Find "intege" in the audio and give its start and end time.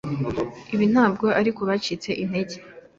2.23-2.55